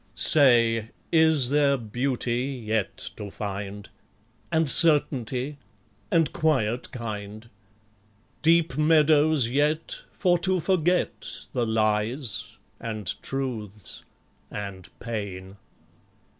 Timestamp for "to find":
3.17-3.87